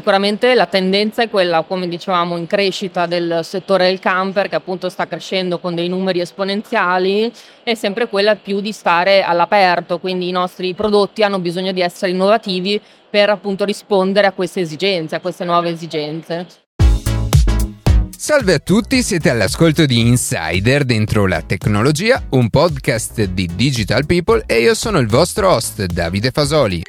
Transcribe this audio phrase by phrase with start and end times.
[0.00, 4.88] Sicuramente la tendenza è quella, come dicevamo, in crescita del settore del camper che appunto
[4.88, 7.30] sta crescendo con dei numeri esponenziali,
[7.62, 12.12] è sempre quella più di stare all'aperto, quindi i nostri prodotti hanno bisogno di essere
[12.12, 16.46] innovativi per appunto rispondere a queste esigenze, a queste nuove esigenze.
[18.16, 24.44] Salve a tutti, siete all'ascolto di Insider dentro la tecnologia, un podcast di Digital People
[24.46, 26.82] e io sono il vostro host Davide Fasoli.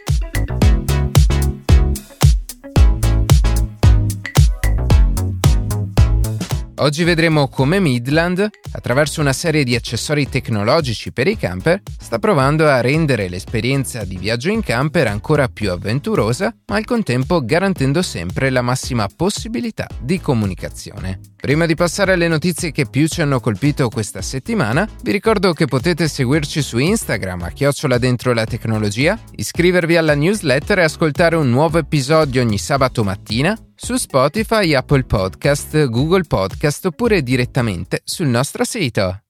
[6.81, 12.67] Oggi vedremo come Midland, attraverso una serie di accessori tecnologici per i camper, sta provando
[12.67, 18.49] a rendere l'esperienza di viaggio in camper ancora più avventurosa, ma al contempo garantendo sempre
[18.49, 21.19] la massima possibilità di comunicazione.
[21.41, 25.65] Prima di passare alle notizie che più ci hanno colpito questa settimana, vi ricordo che
[25.65, 31.49] potete seguirci su Instagram a chiocciola dentro la tecnologia, iscrivervi alla newsletter e ascoltare un
[31.49, 38.63] nuovo episodio ogni sabato mattina su Spotify, Apple Podcast, Google Podcast oppure direttamente sul nostro
[38.63, 39.21] sito.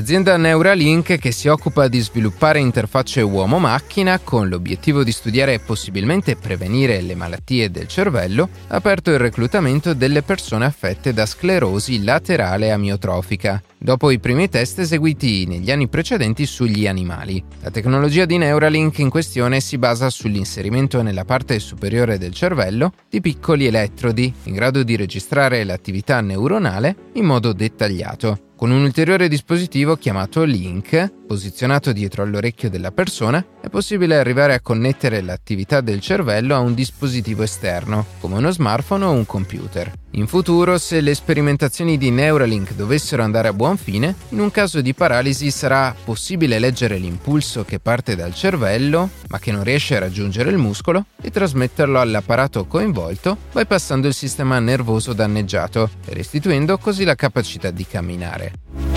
[0.00, 6.36] L'azienda Neuralink, che si occupa di sviluppare interfacce uomo-macchina con l'obiettivo di studiare e possibilmente
[6.36, 12.70] prevenire le malattie del cervello, ha aperto il reclutamento delle persone affette da sclerosi laterale
[12.70, 17.42] amiotrofica, dopo i primi test eseguiti negli anni precedenti sugli animali.
[17.62, 23.22] La tecnologia di Neuralink in questione si basa sull'inserimento nella parte superiore del cervello di
[23.22, 28.48] piccoli elettrodi in grado di registrare l'attività neuronale in modo dettagliato.
[28.60, 34.60] Con un ulteriore dispositivo chiamato Link, posizionato dietro all'orecchio della persona, è possibile arrivare a
[34.60, 39.90] connettere l'attività del cervello a un dispositivo esterno, come uno smartphone o un computer.
[40.14, 44.80] In futuro, se le sperimentazioni di Neuralink dovessero andare a buon fine, in un caso
[44.80, 50.00] di paralisi sarà possibile leggere l'impulso che parte dal cervello, ma che non riesce a
[50.00, 57.04] raggiungere il muscolo, e trasmetterlo all'apparato coinvolto, bypassando il sistema nervoso danneggiato e restituendo così
[57.04, 58.89] la capacità di camminare.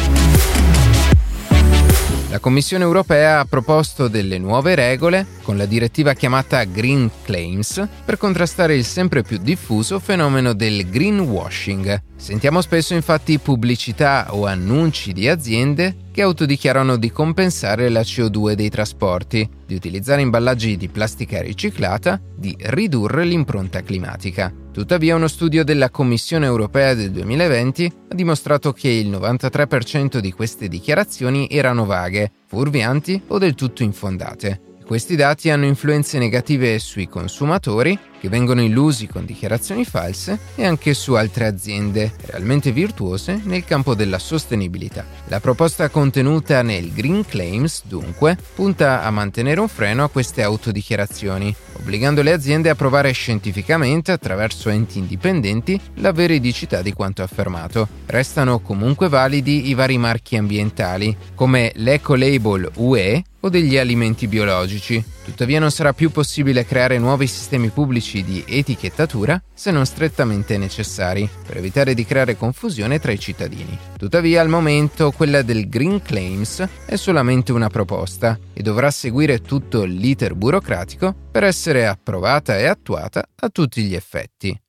[2.34, 8.18] La Commissione europea ha proposto delle nuove regole con la direttiva chiamata Green Claims per
[8.18, 12.02] contrastare il sempre più diffuso fenomeno del greenwashing.
[12.24, 18.70] Sentiamo spesso infatti pubblicità o annunci di aziende che autodichiarano di compensare la CO2 dei
[18.70, 24.54] trasporti, di utilizzare imballaggi di plastica riciclata, di ridurre l'impronta climatica.
[24.72, 30.70] Tuttavia uno studio della Commissione europea del 2020 ha dimostrato che il 93% di queste
[30.70, 34.72] dichiarazioni erano vaghe, fuorvianti o del tutto infondate.
[34.94, 40.94] Questi dati hanno influenze negative sui consumatori, che vengono illusi con dichiarazioni false, e anche
[40.94, 45.04] su altre aziende realmente virtuose nel campo della sostenibilità.
[45.30, 51.56] La proposta contenuta nel Green Claims, dunque, punta a mantenere un freno a queste autodichiarazioni,
[51.80, 57.88] obbligando le aziende a provare scientificamente, attraverso enti indipendenti, la veridicità di quanto affermato.
[58.06, 65.04] Restano comunque validi i vari marchi ambientali, come l'Eco-Label UE o degli alimenti biologici.
[65.24, 71.30] Tuttavia non sarà più possibile creare nuovi sistemi pubblici di etichettatura se non strettamente necessari,
[71.46, 73.78] per evitare di creare confusione tra i cittadini.
[73.98, 79.84] Tuttavia al momento quella del Green Claims è solamente una proposta e dovrà seguire tutto
[79.84, 84.63] l'iter burocratico per essere approvata e attuata a tutti gli effetti.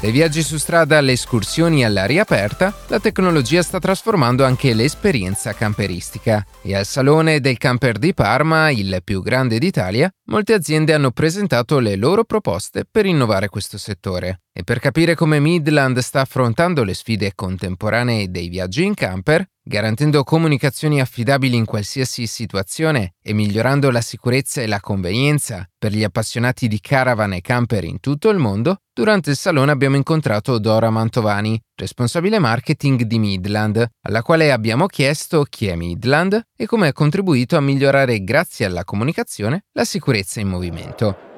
[0.00, 6.42] Dai viaggi su strada alle escursioni all'aria aperta, la tecnologia sta trasformando anche l'esperienza camperistica.
[6.62, 11.80] E al Salone del Camper di Parma, il più grande d'Italia, molte aziende hanno presentato
[11.80, 14.40] le loro proposte per innovare questo settore.
[14.52, 20.24] E per capire come Midland sta affrontando le sfide contemporanee dei viaggi in camper, garantendo
[20.24, 26.66] comunicazioni affidabili in qualsiasi situazione e migliorando la sicurezza e la convenienza per gli appassionati
[26.66, 31.60] di caravan e camper in tutto il mondo, durante il salone abbiamo incontrato Dora Mantovani,
[31.76, 37.56] responsabile marketing di Midland, alla quale abbiamo chiesto chi è Midland e come ha contribuito
[37.56, 41.29] a migliorare grazie alla comunicazione la sicurezza in movimento.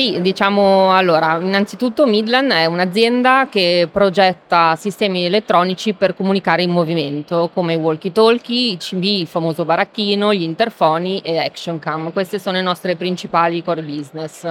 [0.00, 7.50] Sì, diciamo allora, innanzitutto Midland è un'azienda che progetta sistemi elettronici per comunicare in movimento,
[7.52, 12.12] come i walkie-talkie, i CB, il famoso baracchino, gli interfoni e Action Cam.
[12.12, 14.46] Queste sono le nostre principali core business.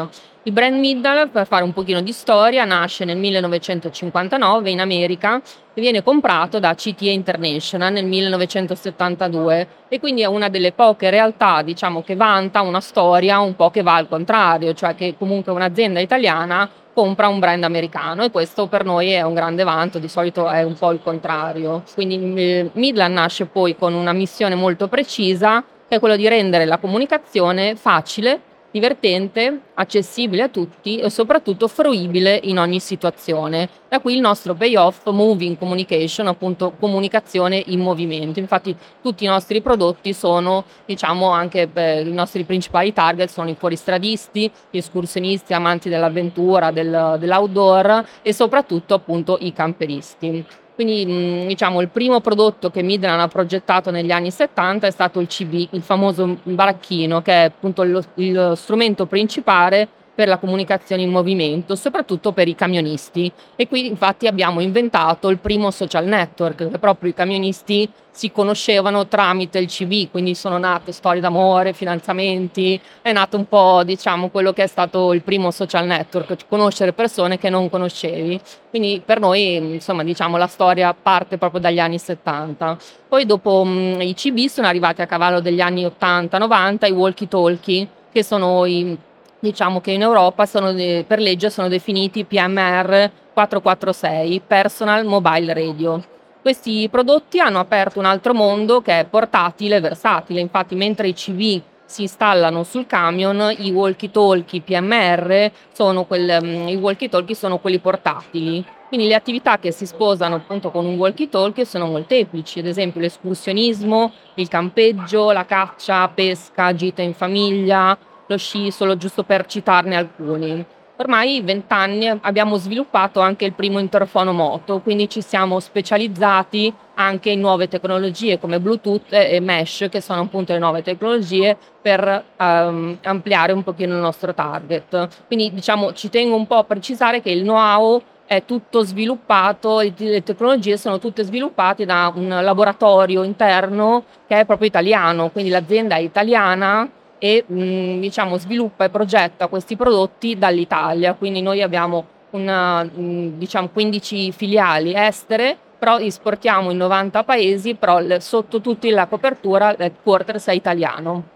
[0.48, 5.42] Il brand Midland, per fare un pochino di storia, nasce nel 1959 in America
[5.74, 11.62] e viene comprato da CTA International nel 1972 e quindi è una delle poche realtà
[11.64, 16.00] diciamo, che vanta una storia un po' che va al contrario, cioè che comunque un'azienda
[16.00, 20.48] italiana compra un brand americano e questo per noi è un grande vanto, di solito
[20.48, 21.84] è un po' il contrario.
[21.94, 26.78] Quindi Midland nasce poi con una missione molto precisa che è quella di rendere la
[26.78, 33.68] comunicazione facile divertente, accessibile a tutti e soprattutto fruibile in ogni situazione.
[33.90, 38.40] Da qui il nostro payoff Moving Communication, appunto comunicazione in movimento.
[38.40, 44.52] Infatti tutti i nostri prodotti sono, diciamo anche i nostri principali target sono i fuoristradisti,
[44.70, 50.46] gli escursionisti, amanti dell'avventura, del, dell'outdoor e soprattutto appunto i camperisti.
[50.78, 55.26] Quindi diciamo il primo prodotto che Midland ha progettato negli anni 70 è stato il
[55.26, 61.12] CB, il famoso baracchino, che è appunto lo, il strumento principale per la comunicazione in
[61.12, 63.32] movimento, soprattutto per i camionisti.
[63.56, 69.06] E qui infatti abbiamo inventato il primo social network, che proprio i camionisti si conoscevano
[69.06, 74.54] tramite il CV, quindi sono nate storie d'amore, finanziamenti, è nato un po' diciamo quello
[74.54, 78.42] che è stato il primo social network, conoscere persone che non conoscevi.
[78.72, 82.76] Quindi per noi insomma diciamo la storia parte proprio dagli anni 70.
[83.08, 87.88] Poi dopo mh, i CB sono arrivati a cavallo degli anni 80-90 i walkie talkie,
[88.12, 88.98] che sono i
[89.40, 96.04] diciamo che in Europa sono, per legge sono definiti PMR 446, Personal Mobile Radio.
[96.42, 101.14] Questi prodotti hanno aperto un altro mondo che è portatile e versatile, infatti mentre i
[101.14, 108.64] CV si installano sul camion, i walkie-talkie PMR sono quel, mm, walkie-talkie sono quelli portatili.
[108.88, 114.12] Quindi le attività che si sposano appunto con un walkie-talkie sono molteplici, ad esempio l'escursionismo,
[114.36, 117.98] il campeggio, la caccia, pesca, gita in famiglia,
[118.28, 120.66] lo sci, solo giusto per citarne alcuni.
[121.00, 127.40] Ormai vent'anni abbiamo sviluppato anche il primo interfono moto, quindi ci siamo specializzati anche in
[127.40, 133.52] nuove tecnologie come Bluetooth e Mesh, che sono appunto le nuove tecnologie per um, ampliare
[133.52, 135.08] un pochino il nostro target.
[135.28, 140.24] Quindi diciamo ci tengo un po' a precisare che il know-how è tutto sviluppato, le
[140.24, 146.00] tecnologie sono tutte sviluppate da un laboratorio interno che è proprio italiano, quindi l'azienda è
[146.00, 151.14] italiana e mh, mm, diciamo, sviluppa e progetta questi prodotti dall'Italia.
[151.14, 157.76] Quindi noi abbiamo una, mh, mm, diciamo, 15 filiali estere, però esportiamo in 90 paesi,
[157.76, 161.36] però sotto tutti la copertura l'headquarters è italiano.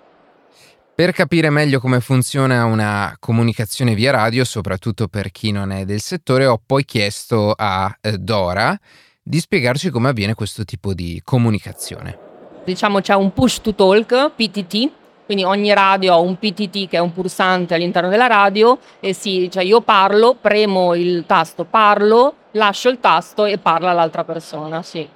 [0.94, 6.01] Per capire meglio come funziona una comunicazione via radio, soprattutto per chi non è del
[6.01, 8.78] settore, ho poi chiesto a eh, Dora
[9.24, 12.30] di spiegarci come avviene questo tipo di comunicazione.
[12.66, 14.92] Diciamo c'è un push to talk, PTT,
[15.31, 19.50] quindi ogni radio ha un PTT che è un pulsante all'interno della radio e sì,
[19.50, 25.07] cioè io parlo, premo il tasto parlo, lascio il tasto e parla l'altra persona, sì.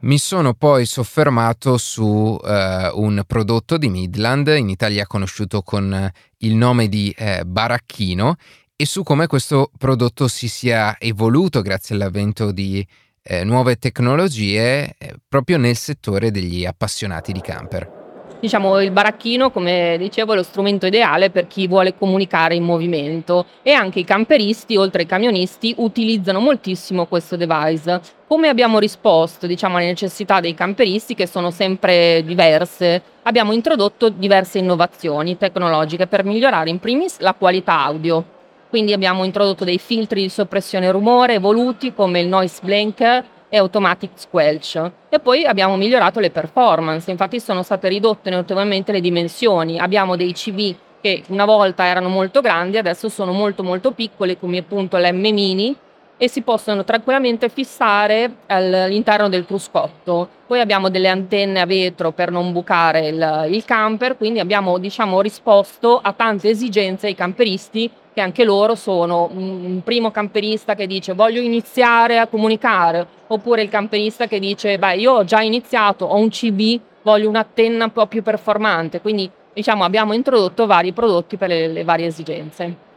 [0.00, 2.40] Mi sono poi soffermato su uh,
[3.00, 8.34] un prodotto di Midland, in Italia conosciuto con il nome di eh, Baracchino,
[8.74, 12.84] e su come questo prodotto si sia evoluto grazie all'avvento di
[13.22, 17.99] eh, nuove tecnologie eh, proprio nel settore degli appassionati di camper.
[18.40, 23.44] Diciamo il baracchino, come dicevo, è lo strumento ideale per chi vuole comunicare in movimento
[23.60, 28.00] e anche i camperisti, oltre ai camionisti, utilizzano moltissimo questo device.
[28.26, 34.56] Come abbiamo risposto diciamo, alle necessità dei camperisti, che sono sempre diverse, abbiamo introdotto diverse
[34.56, 38.24] innovazioni tecnologiche per migliorare in primis la qualità audio.
[38.70, 44.12] Quindi abbiamo introdotto dei filtri di soppressione rumore evoluti come il noise blanker e Automatic
[44.14, 44.90] Squelch.
[45.10, 49.78] E poi abbiamo migliorato le performance, infatti sono state ridotte notevolmente le dimensioni.
[49.78, 54.58] Abbiamo dei CV che una volta erano molto grandi, adesso sono molto molto piccoli, come
[54.58, 55.76] appunto l'M Mini,
[56.22, 60.28] e si possono tranquillamente fissare all'interno del cruscotto.
[60.46, 65.22] Poi abbiamo delle antenne a vetro per non bucare il, il camper, quindi abbiamo diciamo,
[65.22, 71.14] risposto a tante esigenze ai camperisti che anche loro sono un primo camperista che dice
[71.14, 76.16] voglio iniziare a comunicare, oppure il camperista che dice beh io ho già iniziato, ho
[76.16, 81.48] un CB, voglio un'antenna un po' più performante, quindi diciamo abbiamo introdotto vari prodotti per
[81.48, 82.88] le, le varie esigenze.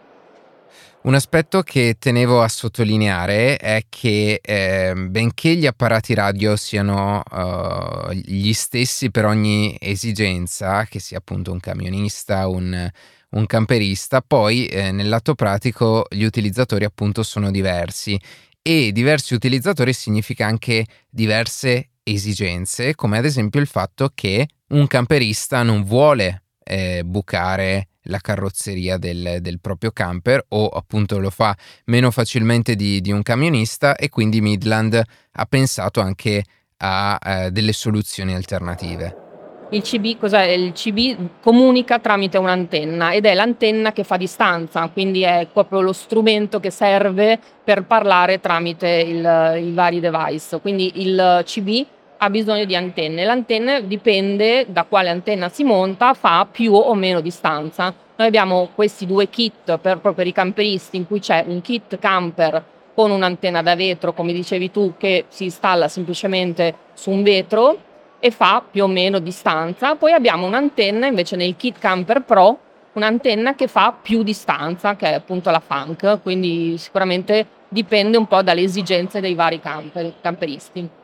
[1.03, 8.09] Un aspetto che tenevo a sottolineare è che eh, benché gli apparati radio siano uh,
[8.13, 12.89] gli stessi per ogni esigenza, che sia appunto un camionista, un,
[13.31, 18.17] un camperista, poi eh, nel lato pratico gli utilizzatori appunto sono diversi.
[18.61, 25.63] E diversi utilizzatori significa anche diverse esigenze, come ad esempio il fatto che un camperista
[25.63, 31.55] non vuole eh, bucare la carrozzeria del, del, proprio camper o appunto lo fa
[31.85, 36.43] meno facilmente di, di un camionista e quindi Midland ha pensato anche
[36.77, 39.21] a eh, delle soluzioni alternative.
[39.69, 40.43] Il CB, cos'è?
[40.43, 45.93] il CB comunica tramite un'antenna ed è l'antenna che fa distanza, quindi è proprio lo
[45.93, 50.59] strumento che serve per parlare tramite il, i vari device.
[50.59, 51.85] Quindi il CB
[52.23, 53.25] ha bisogno di antenne.
[53.25, 57.93] L'antenna dipende da quale antenna si monta, fa più o meno distanza.
[58.15, 62.63] Noi abbiamo questi due kit per, per i camperisti in cui c'è un kit camper
[62.93, 67.77] con un'antenna da vetro, come dicevi tu, che si installa semplicemente su un vetro
[68.19, 69.95] e fa più o meno distanza.
[69.95, 72.57] Poi abbiamo un'antenna invece nel kit camper pro,
[72.93, 78.43] un'antenna che fa più distanza, che è appunto la funk, quindi sicuramente dipende un po'
[78.43, 81.01] dalle esigenze dei vari camper, camperisti.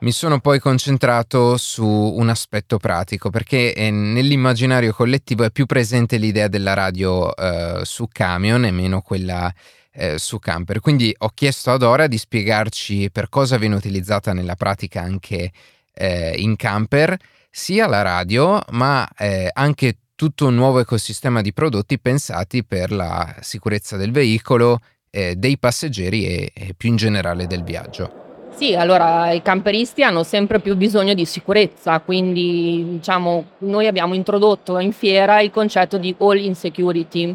[0.00, 6.16] Mi sono poi concentrato su un aspetto pratico perché eh, nell'immaginario collettivo è più presente
[6.16, 9.52] l'idea della radio eh, su camion e meno quella
[9.92, 10.80] eh, su camper.
[10.80, 15.52] Quindi ho chiesto ad Ora di spiegarci per cosa viene utilizzata nella pratica anche
[15.92, 17.18] eh, in camper
[17.50, 23.36] sia la radio ma eh, anche tutto un nuovo ecosistema di prodotti pensati per la
[23.40, 24.80] sicurezza del veicolo,
[25.10, 28.19] eh, dei passeggeri e, e più in generale del viaggio.
[28.60, 34.78] Sì, allora i camperisti hanno sempre più bisogno di sicurezza, quindi diciamo noi abbiamo introdotto
[34.78, 37.34] in fiera il concetto di all in security,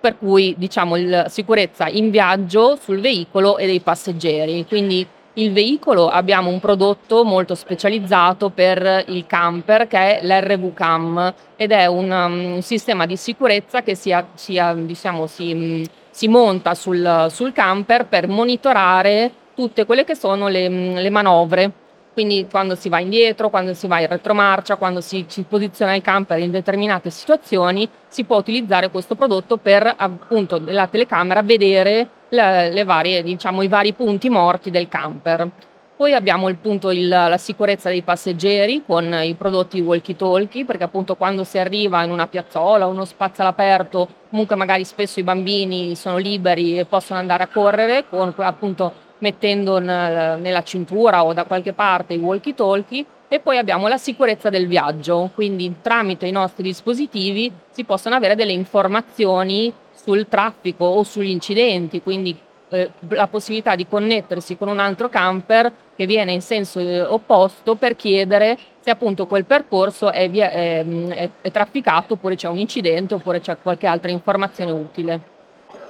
[0.00, 4.64] per cui diciamo la sicurezza in viaggio sul veicolo e dei passeggeri.
[4.66, 11.34] Quindi il veicolo abbiamo un prodotto molto specializzato per il camper che è l'RV Cam
[11.54, 16.74] ed è un, um, un sistema di sicurezza che sia, sia, diciamo, si, si, monta
[16.74, 21.72] sul, sul, camper per monitorare tutte quelle che sono le, le manovre
[22.12, 26.02] quindi quando si va indietro, quando si va in retromarcia, quando si, si, posiziona il
[26.02, 32.70] camper in determinate situazioni, si può utilizzare questo prodotto per appunto la telecamera vedere le,
[32.70, 35.48] le varie, diciamo, i vari punti morti del camper.
[35.96, 41.14] Poi abbiamo il punto il, la sicurezza dei passeggeri con i prodotti walkie-talkie, perché appunto
[41.16, 46.18] quando si arriva in una piazzola, uno spazio all'aperto, comunque magari spesso i bambini sono
[46.18, 52.14] liberi e possono andare a correre con appunto mettendo nella cintura o da qualche parte
[52.14, 57.84] i walkie-talkie e poi abbiamo la sicurezza del viaggio, quindi tramite i nostri dispositivi si
[57.84, 62.36] possono avere delle informazioni sul traffico o sugli incidenti, quindi
[62.68, 67.74] eh, la possibilità di connettersi con un altro camper che viene in senso eh, opposto
[67.76, 72.58] per chiedere se appunto quel percorso è, via, è, è, è trafficato oppure c'è un
[72.58, 75.31] incidente oppure c'è qualche altra informazione utile.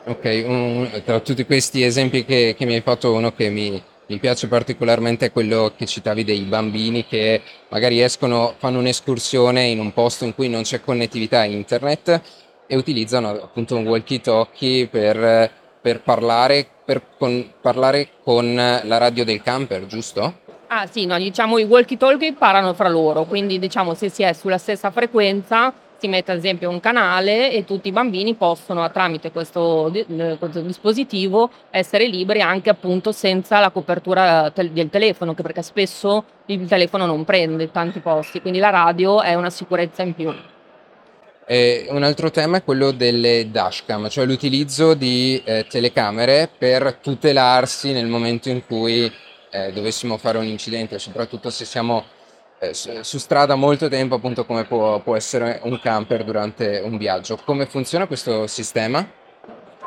[0.05, 4.19] Ok, un, tra tutti questi esempi che, che, mi hai fatto, uno che mi, mi,
[4.19, 9.93] piace particolarmente è quello che citavi dei bambini che magari escono, fanno un'escursione in un
[9.93, 12.21] posto in cui non c'è connettività internet
[12.67, 19.41] e utilizzano appunto un walkie-talkie per, per, parlare, per con, parlare con la radio del
[19.41, 20.41] camper, giusto?
[20.67, 24.59] Ah sì, no, diciamo i walkie-talkie parlano fra loro, quindi diciamo se si è sulla
[24.59, 29.93] stessa frequenza si mette ad esempio un canale e tutti i bambini possono tramite questo,
[29.95, 36.67] eh, questo dispositivo essere liberi anche appunto senza la copertura del telefono, perché spesso il
[36.67, 40.35] telefono non prende tanti posti, quindi la radio è una sicurezza in più.
[41.47, 47.93] E un altro tema è quello delle dashcam, cioè l'utilizzo di eh, telecamere per tutelarsi
[47.93, 49.13] nel momento in cui
[49.51, 52.22] eh, dovessimo fare un incidente, soprattutto se siamo eh,
[52.73, 57.39] su strada molto tempo, appunto come può, può essere un camper durante un viaggio.
[57.45, 59.21] Come funziona questo sistema?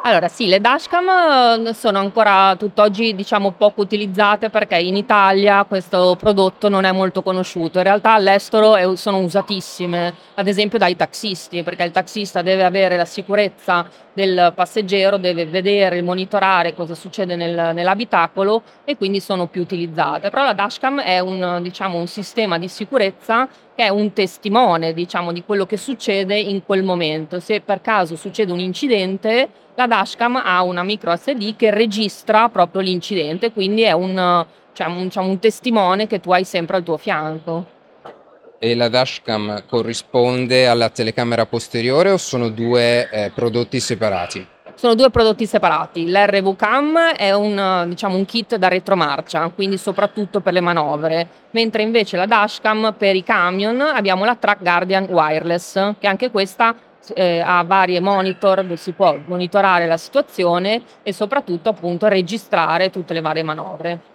[0.07, 6.15] Allora sì, le dashcam eh, sono ancora tutt'oggi diciamo poco utilizzate perché in Italia questo
[6.19, 7.79] prodotto non è molto conosciuto.
[7.79, 13.05] In realtà all'estero sono usatissime, ad esempio dai taxisti, perché il taxista deve avere la
[13.05, 20.29] sicurezza del passeggero, deve vedere, monitorare cosa succede nel, nell'abitacolo e quindi sono più utilizzate.
[20.29, 25.31] Però la dashcam è un, diciamo, un sistema di sicurezza che è un testimone diciamo,
[25.31, 27.39] di quello che succede in quel momento.
[27.39, 32.81] Se per caso succede un incidente, la dashcam ha una micro SD che registra proprio
[32.81, 36.97] l'incidente, quindi è un, cioè, un, diciamo, un testimone che tu hai sempre al tuo
[36.97, 37.74] fianco.
[38.57, 44.47] E la dashcam corrisponde alla telecamera posteriore o sono due eh, prodotti separati?
[44.75, 46.09] Sono due prodotti separati.
[46.09, 51.81] L'RV Cam è un, diciamo, un kit da retromarcia, quindi soprattutto per le manovre, mentre
[51.81, 56.75] invece la dashcam per i camion abbiamo la Track Guardian Wireless, che anche questa
[57.13, 63.13] eh, ha varie monitor dove si può monitorare la situazione e soprattutto appunto registrare tutte
[63.13, 64.13] le varie manovre.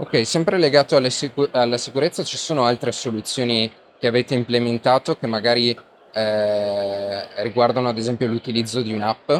[0.00, 5.26] Ok, sempre legato alla, sicur- alla sicurezza ci sono altre soluzioni che avete implementato che
[5.26, 5.76] magari
[6.12, 9.32] eh, riguardano ad esempio l'utilizzo di un'app?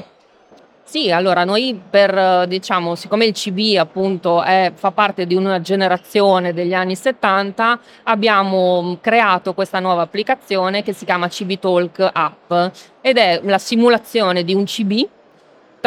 [0.83, 6.53] Sì, allora noi per, diciamo, siccome il CB appunto è, fa parte di una generazione
[6.53, 12.53] degli anni 70, abbiamo creato questa nuova applicazione che si chiama CB Talk App
[13.01, 15.09] ed è la simulazione di un CB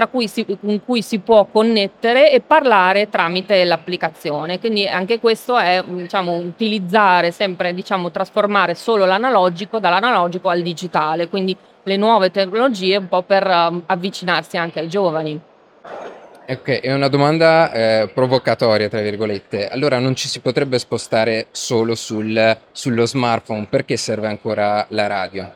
[0.09, 4.59] cui si, con cui si può connettere e parlare tramite l'applicazione.
[4.59, 11.55] Quindi anche questo è diciamo, utilizzare sempre, diciamo, trasformare solo l'analogico dall'analogico al digitale, quindi
[11.83, 15.39] le nuove tecnologie un po' per um, avvicinarsi anche ai giovani.
[16.47, 19.69] Ok, è una domanda eh, provocatoria, tra virgolette.
[19.69, 25.53] Allora non ci si potrebbe spostare solo sul, sullo smartphone, perché serve ancora la radio?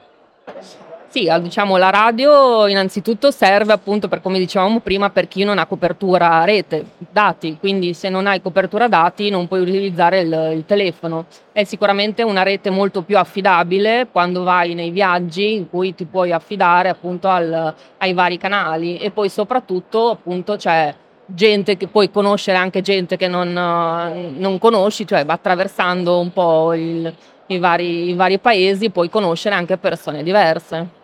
[1.15, 5.65] Sì, diciamo la radio innanzitutto serve appunto per come dicevamo prima per chi non ha
[5.65, 11.27] copertura rete, dati, quindi se non hai copertura dati non puoi utilizzare il, il telefono.
[11.53, 16.33] È sicuramente una rete molto più affidabile quando vai nei viaggi in cui ti puoi
[16.33, 20.93] affidare appunto al, ai vari canali e poi soprattutto appunto c'è
[21.27, 27.13] gente che puoi conoscere anche gente che non, non conosci, cioè attraversando un po' il,
[27.47, 31.03] i, vari, i vari paesi puoi conoscere anche persone diverse.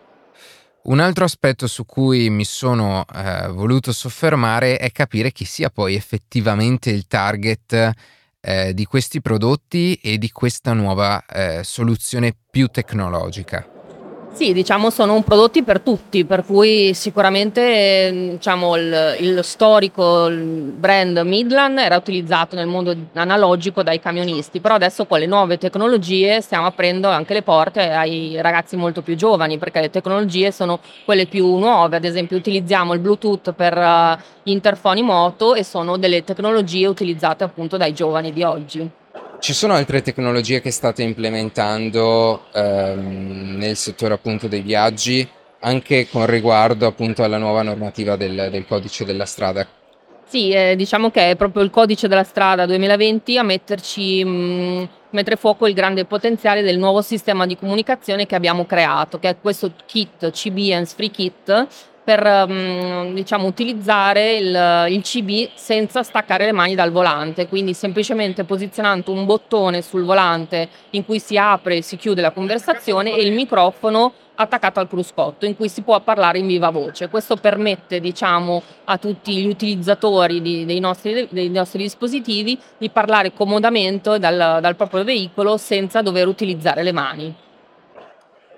[0.83, 5.93] Un altro aspetto su cui mi sono eh, voluto soffermare è capire chi sia poi
[5.93, 7.91] effettivamente il target
[8.39, 13.80] eh, di questi prodotti e di questa nuova eh, soluzione più tecnologica.
[14.33, 21.77] Sì, diciamo sono prodotti per tutti, per cui sicuramente diciamo, il, il, storico brand Midland
[21.77, 27.09] era utilizzato nel mondo analogico dai camionisti, però adesso con le nuove tecnologie stiamo aprendo
[27.09, 31.97] anche le porte ai ragazzi molto più giovani, perché le tecnologie sono quelle più nuove,
[31.97, 37.75] ad esempio utilizziamo il Bluetooth per uh, interfoni moto e sono delle tecnologie utilizzate appunto
[37.77, 38.91] dai giovani di oggi.
[39.41, 45.27] Ci sono altre tecnologie che state implementando ehm, nel settore appunto dei viaggi,
[45.61, 49.67] anche con riguardo appunto alla nuova normativa del, del codice della strada?
[50.27, 54.83] Sì, eh, diciamo che è proprio il codice della strada 2020 a metterci, mh, mm,
[55.09, 59.39] mettere fuoco il grande potenziale del nuovo sistema di comunicazione che abbiamo creato, che è
[59.41, 61.67] questo kit CB Hands Free Kit,
[62.03, 68.43] per um, diciamo, utilizzare il, il, CB senza staccare le mani dal volante, quindi semplicemente
[68.43, 73.21] posizionando un bottone sul volante in cui si apre e si chiude la conversazione e
[73.21, 77.09] il microfono attaccato al cruscotto in cui si può parlare in viva voce.
[77.09, 83.33] Questo permette diciamo, a tutti gli utilizzatori di, dei, nostri, dei, nostri, dispositivi di parlare
[83.33, 87.35] comodamente dal, dal proprio veicolo senza dover utilizzare le mani.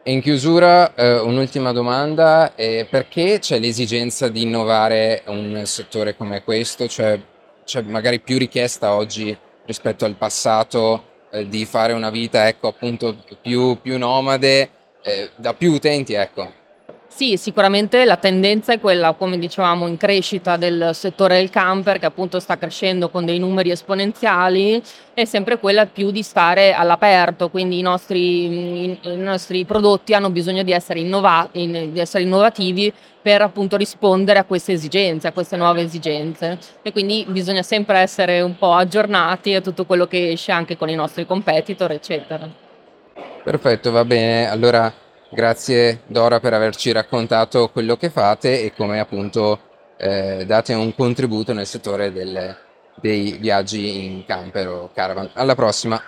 [0.06, 6.90] In chiusura eh, un'ultima domanda, eh, perché c'è l'esigenza di innovare un settore come questo?
[6.90, 7.18] Cioè
[7.64, 13.16] c'è magari più richiesta oggi rispetto al passato eh, di fare una vita ecco, appunto
[13.42, 14.70] più, più nomade,
[15.04, 16.52] eh, da più utenti ecco.
[17.16, 22.08] Sì, sicuramente la tendenza è quella, come dicevamo, in crescita del settore del camper che
[22.08, 24.82] appunto sta crescendo con dei numeri esponenziali,
[25.14, 30.32] è sempre quella più di stare all'aperto, quindi i nostri, i, i nostri prodotti hanno
[30.32, 35.34] bisogno di essere, innova, in, di essere innovativi per appunto rispondere a queste esigenze, a
[35.34, 40.32] queste nuove esigenze e quindi bisogna sempre essere un po' aggiornati a tutto quello che
[40.32, 42.50] esce anche con i nostri competitor, eccetera.
[43.44, 44.50] Perfetto, va bene.
[44.50, 44.92] Allora
[45.34, 49.60] Grazie Dora per averci raccontato quello che fate e come appunto
[49.98, 52.56] eh, date un contributo nel settore del,
[53.02, 55.32] dei viaggi in camper o caravan.
[55.34, 56.02] Alla prossima!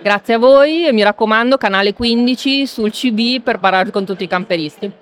[0.00, 4.28] Grazie a voi e mi raccomando canale 15 sul CB per parlare con tutti i
[4.28, 5.01] camperisti.